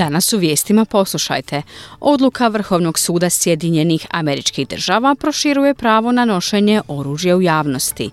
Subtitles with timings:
[0.00, 1.62] Danas u vijestima poslušajte.
[2.00, 8.10] Odluka Vrhovnog suda Sjedinjenih američkih država proširuje pravo na nošenje oružja u javnosti.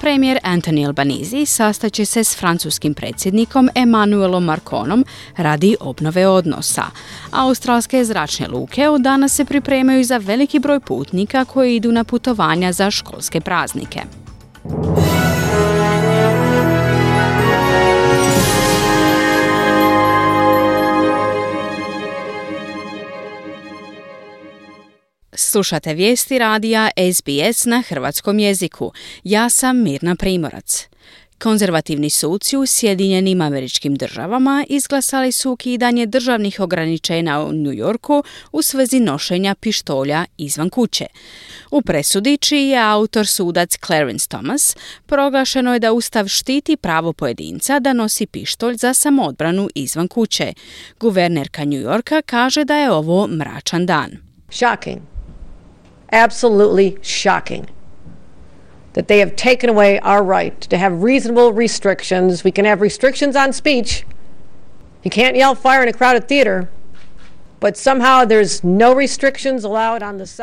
[0.00, 5.04] Premijer Anthony Albanese sastaće se s francuskim predsjednikom Emmanuelom Marconom
[5.36, 6.84] radi obnove odnosa.
[7.30, 12.72] Australske zračne luke od danas se pripremaju za veliki broj putnika koji idu na putovanja
[12.72, 14.00] za školske praznike.
[25.46, 28.92] Slušate vijesti radija SBS na hrvatskom jeziku.
[29.24, 30.88] Ja sam Mirna Primorac.
[31.38, 38.62] Konzervativni suci u Sjedinjenim američkim državama izglasali su ukidanje državnih ograničenja u New Yorku u
[38.62, 41.06] svezi nošenja pištolja izvan kuće.
[41.70, 47.78] U presudi čiji je autor sudac Clarence Thomas proglašeno je da Ustav štiti pravo pojedinca
[47.78, 50.52] da nosi pištolj za samoodbranu izvan kuće.
[51.00, 54.10] Guvernerka New Yorka kaže da je ovo mračan dan.
[54.50, 55.15] Shocking.
[56.12, 57.68] Absolutely shocking
[58.94, 62.42] that they have taken away our right to have reasonable restrictions.
[62.44, 64.04] We can have restrictions on speech.
[65.02, 66.70] You can't yell fire in a crowded theater,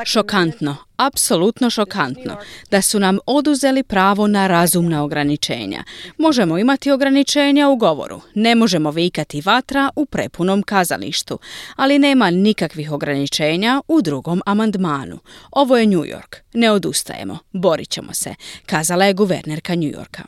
[0.06, 2.38] Šokantno, apsolutno šokantno
[2.72, 5.84] da su nam oduzeli pravo na razumna ograničenja.
[6.18, 11.40] Možemo imati ograničenja u govoru, ne možemo vikati vatra u prepunom kazalištu,
[11.76, 15.20] ali nema nikakvih ograničenja u drugom amandmanu.
[15.52, 20.24] Ovo je New York, ne odustajemo, borit ćemo se, kazala je guvernerka New Yorka.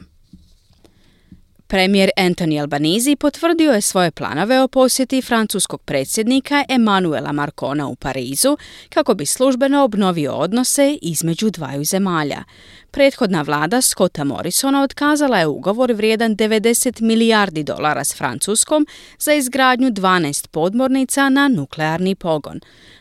[1.67, 8.57] Premijer Anthony Albanese potvrdio je svoje planove o posjeti francuskog predsjednika Emmanuela Marcona u Parizu
[8.89, 12.43] kako bi službeno obnovio odnose između dvaju zemalja.
[12.91, 18.87] Prethodna vlada Scotta Morrisona otkazala je ugovor vrijedan 90 milijardi dolara s Francuskom
[19.19, 22.59] za izgradnju 12 podmornica na nuklearni pogon.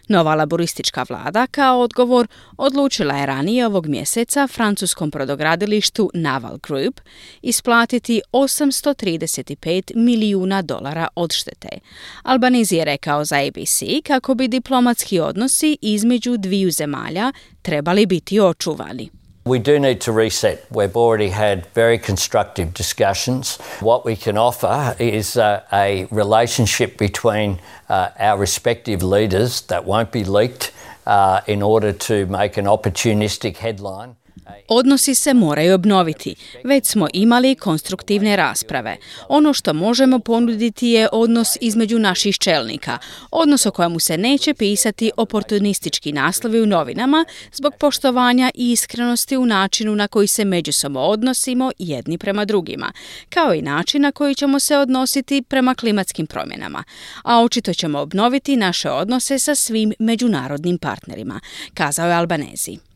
[0.09, 2.27] Nova laboristička vlada kao odgovor
[2.57, 7.01] odlučila je ranije ovog mjeseca francuskom prodogradilištu Naval Group
[7.43, 11.69] isplatiti 835 milijuna dolara odštete.
[12.23, 17.33] Albanizi je rekao za ABC kako bi diplomatski odnosi između dviju zemalja
[17.63, 19.24] trebali biti očuvani.
[19.47, 20.65] We do need to reset.
[20.71, 23.59] We've already had very constructive discussions.
[23.81, 27.60] What we can offer is uh, a relationship between
[27.91, 30.72] uh, our respective leaders that won't be leaked
[31.05, 34.16] uh, in order to make an opportunistic headline.
[34.69, 36.34] Odnosi se moraju obnoviti.
[36.65, 38.97] Već smo imali konstruktivne rasprave.
[39.28, 42.99] Ono što možemo ponuditi je odnos između naših čelnika,
[43.31, 49.47] odnos o kojemu se neće pisati oportunistički naslovi u novinama zbog poštovanja i iskrenosti u
[49.47, 52.93] načinu na koji se međusobno odnosimo jedni prema drugima,
[53.28, 56.84] kao i način na koji ćemo se odnositi prema klimatskim promjenama.
[57.23, 61.41] A očito ćemo obnoviti naše odnose sa svim međunarodnim partnerima,
[61.75, 62.94] kazao je Albanezi.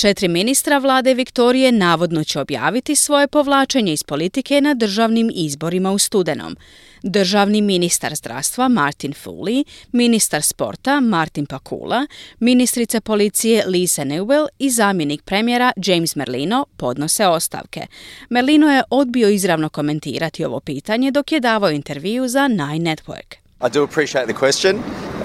[0.00, 5.98] Četiri ministra vlade Viktorije navodno će objaviti svoje povlačenje iz politike na državnim izborima u
[5.98, 6.56] studenom.
[7.02, 12.06] Državni ministar zdravstva Martin Foley, ministar sporta Martin Pakula,
[12.38, 17.86] ministrica policije Lisa Newell i zamjenik premijera James Merlino podnose ostavke.
[18.30, 23.40] Merlino je odbio izravno komentirati ovo pitanje dok je davao intervju za Nine Network.
[23.62, 24.74] I do appreciate the question.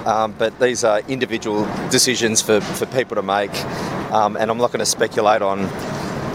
[0.06, 3.52] Um, but these are individual decisions for, for people to make,
[4.16, 5.58] um, and I'm not going to speculate on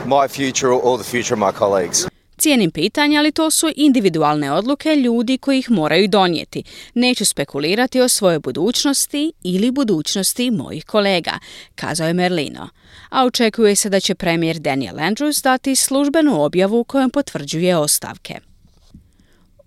[0.06, 2.08] my future or the future of my colleagues.
[2.38, 6.64] Cijenim pitanja, ali to su individualne odluke ljudi koji ih moraju donijeti.
[6.94, 11.40] Neću spekulirati o svojoj budućnosti ili budućnosti mojih kolega,
[11.76, 12.70] kazao je Merlino.
[13.10, 18.51] A očekuje se da će premijer Daniel Andrews dati službenu objavu kojom potvrđuje ostavke.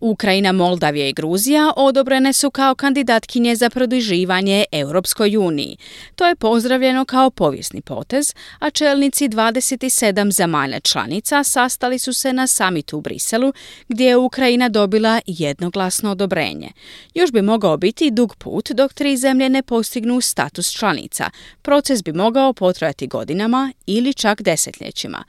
[0.04, 5.76] Ukrajina, Moldavija i Gruzija odobrene su kao kandidatkinje za produživanje Europskoj uniji.
[6.16, 12.46] To je pozdravljeno kao povijesni potez, a čelnici 27 zemalja članica sastali su se na
[12.46, 13.52] samitu u Briselu,
[13.88, 16.68] gdje je Ukrajina dobila jednoglasno odobrenje.
[17.14, 21.30] Još bi mogao biti dug put dok tri zemlje ne postignu status članica.
[21.62, 25.24] Proces bi mogao potrajati godinama ili čak desetljećima.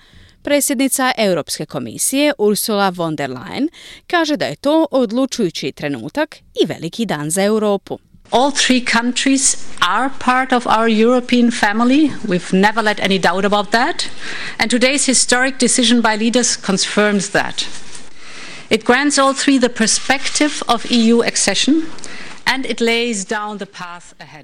[0.46, 3.68] Predsjednica Europske komisije Ursula von der Leyen
[4.08, 8.00] kaže da je to odlučujući trenutak i veliki dan za Europu.
[8.32, 12.12] All three countries are part of our European family.
[12.28, 14.04] We've never let any doubt about that.
[14.58, 17.62] And today's historic decision by leaders confirms that.
[18.70, 21.82] It grants all three the perspective of EU accession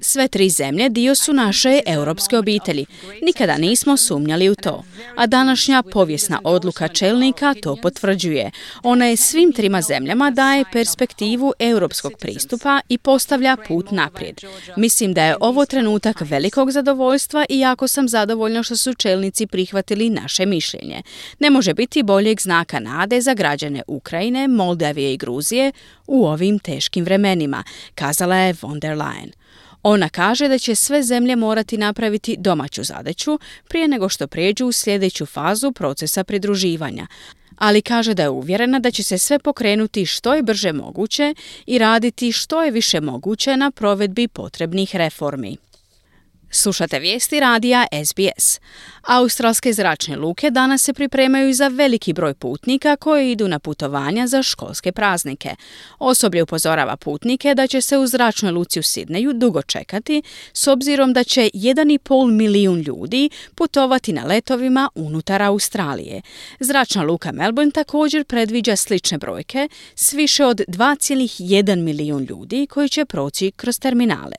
[0.00, 2.86] Sve tri zemlje dio su naše europske obitelji.
[3.22, 4.84] Nikada nismo sumnjali u to.
[5.16, 8.50] A današnja povijesna odluka čelnika to potvrđuje.
[8.82, 14.40] Ona je svim trima zemljama daje perspektivu europskog pristupa i postavlja put naprijed.
[14.76, 20.10] Mislim da je ovo trenutak velikog zadovoljstva i jako sam zadovoljna što su čelnici prihvatili
[20.10, 21.02] naše mišljenje.
[21.38, 25.72] Ne može biti boljeg znaka nade za građane Ukrajine, Moldavije i Gruzije
[26.06, 27.64] u ovim teškim vremenima
[27.94, 29.32] kazala je von der Leyen.
[29.82, 33.38] Ona kaže da će sve zemlje morati napraviti domaću zadaću
[33.68, 37.06] prije nego što prijeđu u sljedeću fazu procesa pridruživanja,
[37.58, 41.34] ali kaže da je uvjerena da će se sve pokrenuti što je brže moguće
[41.66, 45.56] i raditi što je više moguće na provedbi potrebnih reformi.
[46.54, 48.60] Slušate vijesti radija SBS.
[49.02, 54.42] Australske zračne luke danas se pripremaju za veliki broj putnika koji idu na putovanja za
[54.42, 55.54] školske praznike.
[55.98, 60.22] Osoblje upozorava putnike da će se u zračnoj luci u Sidneju dugo čekati
[60.52, 66.22] s obzirom da će 1,5 milijun ljudi putovati na letovima unutar Australije.
[66.60, 73.04] Zračna luka Melbourne također predviđa slične brojke s više od 2,1 milijun ljudi koji će
[73.04, 74.36] proći kroz terminale.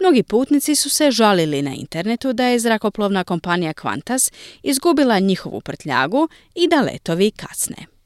[0.00, 4.32] Mnogi putnici su se žalili na internetu da je zrakoplovna kompanija Qantas
[4.62, 7.99] izgubila njihovu prtljagu i da letovi kasne.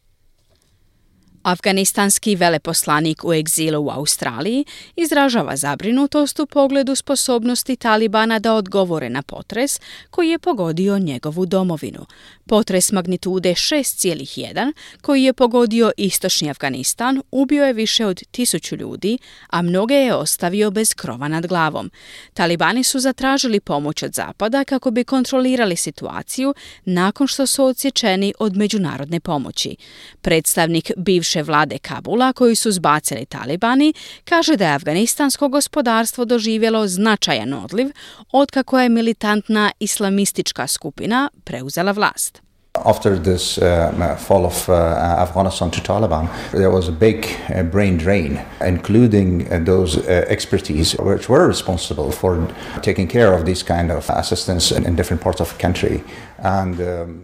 [1.44, 4.64] Afganistanski veleposlanik u egzilu u Australiji
[4.96, 9.81] izražava zabrinutost u pogledu sposobnosti Talibana da odgovore na potres
[10.11, 12.06] koji je pogodio njegovu domovinu.
[12.46, 19.19] Potres magnitude 6,1 koji je pogodio istočni Afganistan ubio je više od tisuću ljudi,
[19.50, 21.91] a mnoge je ostavio bez krova nad glavom.
[22.35, 26.55] Talibani su zatražili pomoć od Zapada kako bi kontrolirali situaciju
[26.85, 29.76] nakon što su odsječeni od međunarodne pomoći.
[30.23, 33.94] Predstavnik bivše vlade Kabula koji su zbacili Talibani
[34.25, 37.90] kaže da je afganistansko gospodarstvo doživjelo značajan odliv
[38.32, 42.44] otkako je militantna islamistička skupina preuzela vlast.
[42.84, 44.75] After this uh, fall of uh,
[45.22, 50.96] Afghanistan to Taliban, there was a big uh, brain drain, including uh, those uh, expertise
[50.98, 52.48] which were responsible for
[52.82, 56.02] taking care of this kind of assistance in, in different parts of the country.
[56.38, 57.23] And um,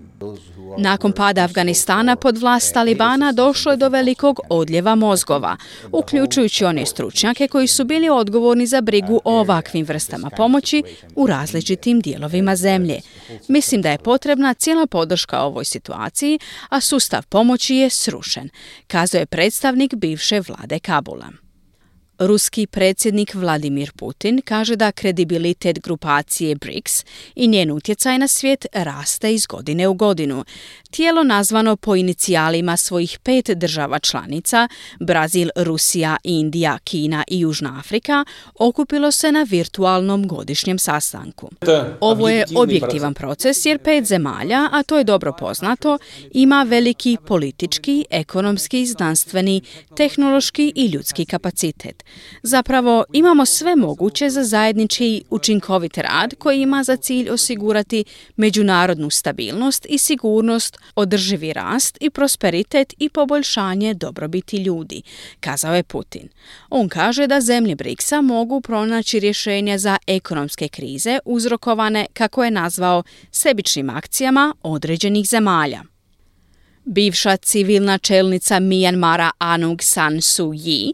[0.78, 5.56] Nakon pada Afganistana pod vlast Talibana došlo je do velikog odljeva mozgova,
[5.92, 10.82] uključujući one stručnjake koji su bili odgovorni za brigu o ovakvim vrstama pomoći
[11.16, 13.00] u različitim dijelovima zemlje.
[13.48, 16.38] Mislim da je potrebna cijela podrška ovoj situaciji,
[16.68, 18.48] a sustav pomoći je srušen,
[18.86, 21.49] kazao je predstavnik bivše vlade Kabula.
[22.20, 29.34] Ruski predsjednik Vladimir Putin kaže da kredibilitet grupacije BRICS i njen utjecaj na svijet raste
[29.34, 30.44] iz godine u godinu.
[30.90, 34.68] Tijelo nazvano po inicijalima svojih pet država članica,
[35.00, 38.24] Brazil, Rusija, Indija, Kina i Južna Afrika,
[38.58, 41.50] okupilo se na virtualnom godišnjem sastanku.
[42.00, 45.98] Ovo je objektivan proces jer pet zemalja, a to je dobro poznato,
[46.32, 49.62] ima veliki politički, ekonomski, znanstveni,
[49.96, 52.09] tehnološki i ljudski kapacitet.
[52.42, 58.04] Zapravo imamo sve moguće za zajednički učinkovit rad koji ima za cilj osigurati
[58.36, 65.02] međunarodnu stabilnost i sigurnost, održivi rast i prosperitet i poboljšanje dobrobiti ljudi,
[65.40, 66.28] kazao je Putin.
[66.70, 73.02] On kaže da zemlje BRICS-a mogu pronaći rješenja za ekonomske krize uzrokovane, kako je nazvao,
[73.30, 75.82] sebičnim akcijama određenih zemalja.
[76.84, 80.92] Bivša civilna čelnica Mijanmara Anung San Suu Kyi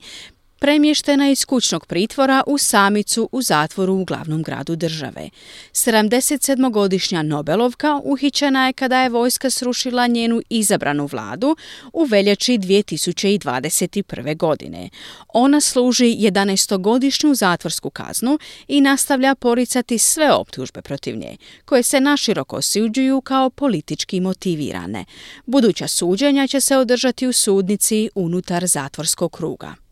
[0.59, 5.31] premještena iz kućnog pritvora u samicu u zatvoru u glavnom gradu države.
[5.73, 11.57] 77-godišnja Nobelovka uhićena je kada je vojska srušila njenu izabranu vladu
[11.93, 14.37] u veljači 2021.
[14.37, 14.91] godine.
[15.29, 22.57] Ona služi 11-godišnju zatvorsku kaznu i nastavlja poricati sve optužbe protiv nje, koje se naširoko
[22.57, 25.05] osuđuju kao politički motivirane.
[25.47, 29.86] Buduća suđenja će se održati u sudnici unutar zatvorskog kruga.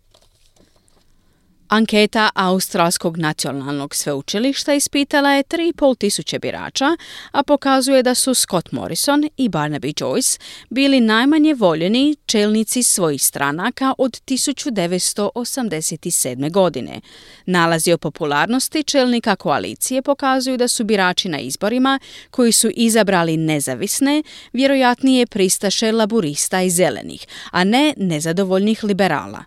[1.68, 6.96] Anketa Australskog nacionalnog sveučilišta ispitala je 3,5 tisuće birača,
[7.32, 10.40] a pokazuje da su Scott Morrison i Barnaby Joyce
[10.70, 16.50] bili najmanje voljeni čelnici svojih stranaka od 1987.
[16.50, 17.00] godine.
[17.46, 21.98] Nalazi o popularnosti čelnika koalicije pokazuju da su birači na izborima
[22.30, 29.44] koji su izabrali nezavisne, vjerojatnije pristaše laburista i zelenih, a ne nezadovoljnih liberala.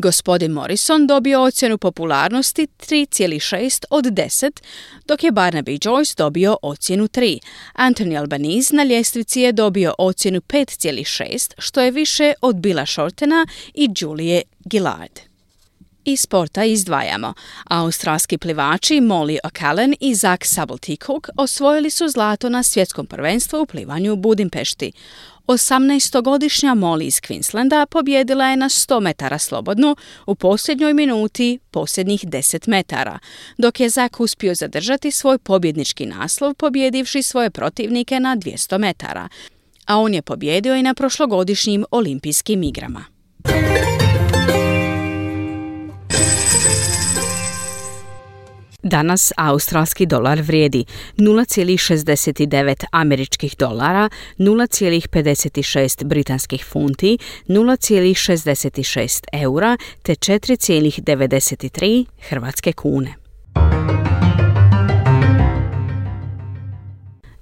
[0.00, 4.60] Gospodin Morrison dobio ocjenu popularnosti 3,6 od 10,
[5.06, 7.38] dok je Barnaby Joyce dobio ocjenu 3.
[7.74, 13.88] Anthony Albanese na ljestvici je dobio ocjenu 5,6, što je više od Billa Shortena i
[14.00, 15.18] Julie Gillard.
[16.04, 17.34] Iz sporta izdvajamo.
[17.64, 24.12] Australski plivači Molly O'Callaghan i Zach Sabeltikog osvojili su zlato na svjetskom prvenstvu u plivanju
[24.12, 24.92] u Budimpešti.
[25.48, 32.68] 18-godišnja Molly iz Queenslanda pobjedila je na 100 metara slobodno u posljednjoj minuti posljednjih 10
[32.68, 33.18] metara,
[33.58, 39.28] dok je Zak uspio zadržati svoj pobjednički naslov pobjedivši svoje protivnike na 200 metara,
[39.86, 43.17] a on je pobjedio i na prošlogodišnjim olimpijskim igrama.
[48.82, 50.84] Danas australski dolar vrijedi
[51.16, 54.08] 0,69 američkih dolara,
[54.38, 57.18] 0,56 britanskih funti,
[57.48, 63.14] 0,66 eura te 4,93 hrvatske kune.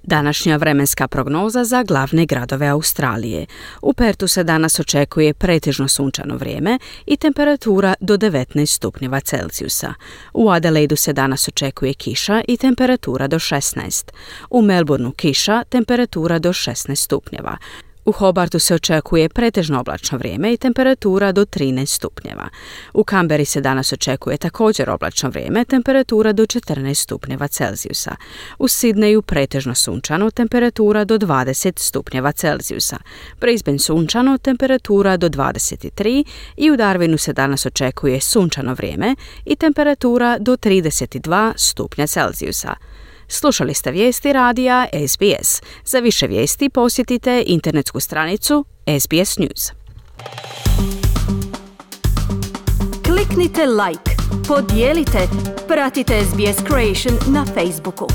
[0.07, 3.45] Današnja vremenska prognoza za glavne gradove Australije.
[3.81, 9.93] U Pertu se danas očekuje pretežno sunčano vrijeme i temperatura do 19 stupnjeva Celzijusa.
[10.33, 14.11] U Adelaidu se danas očekuje kiša i temperatura do 16.
[14.49, 17.57] U Melbourneu kiša, temperatura do 16 stupnjeva.
[18.07, 22.49] U Hobartu se očekuje pretežno oblačno vrijeme i temperatura do 13 stupnjeva.
[22.93, 28.15] U Kamberi se danas očekuje također oblačno vrijeme, temperatura do 14 stupnjeva Celzijusa.
[28.59, 32.97] U Sidneju pretežno sunčano, temperatura do 20 stupnjeva Celzijusa.
[33.39, 36.23] Brisbane sunčano, temperatura do 23
[36.57, 42.75] i u Darwinu se danas očekuje sunčano vrijeme i temperatura do 32 stupnja Celzijusa.
[43.27, 45.61] Slušali ste vijesti radija SBS.
[45.85, 48.65] Za više vijesti posjetite internetsku stranicu
[48.99, 49.71] SBS News.
[53.05, 54.11] Kliknite like,
[54.47, 55.19] podijelite,
[55.67, 58.07] pratite SBS Creation na Facebooku.